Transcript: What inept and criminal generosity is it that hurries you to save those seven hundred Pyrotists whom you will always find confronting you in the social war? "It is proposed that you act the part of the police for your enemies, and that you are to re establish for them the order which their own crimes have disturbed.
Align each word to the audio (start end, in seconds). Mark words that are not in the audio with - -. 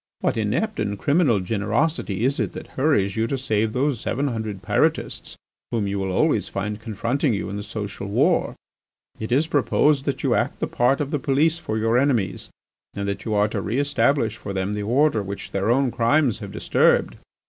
What 0.21 0.35
inept 0.35 0.79
and 0.79 0.97
criminal 0.97 1.39
generosity 1.41 2.25
is 2.25 2.39
it 2.39 2.53
that 2.53 2.69
hurries 2.73 3.15
you 3.15 3.27
to 3.27 3.37
save 3.37 3.71
those 3.71 4.01
seven 4.01 4.29
hundred 4.29 4.63
Pyrotists 4.63 5.35
whom 5.69 5.85
you 5.85 5.99
will 5.99 6.11
always 6.11 6.49
find 6.49 6.79
confronting 6.81 7.35
you 7.35 7.51
in 7.51 7.55
the 7.55 7.61
social 7.61 8.07
war? 8.07 8.55
"It 9.19 9.31
is 9.31 9.45
proposed 9.45 10.05
that 10.05 10.23
you 10.23 10.33
act 10.33 10.59
the 10.59 10.65
part 10.65 11.01
of 11.01 11.11
the 11.11 11.19
police 11.19 11.59
for 11.59 11.77
your 11.77 11.99
enemies, 11.99 12.49
and 12.95 13.07
that 13.07 13.25
you 13.25 13.35
are 13.35 13.47
to 13.49 13.61
re 13.61 13.77
establish 13.77 14.37
for 14.37 14.53
them 14.53 14.73
the 14.73 14.81
order 14.81 15.21
which 15.21 15.51
their 15.51 15.69
own 15.69 15.91
crimes 15.91 16.39
have 16.39 16.51
disturbed. 16.51 17.17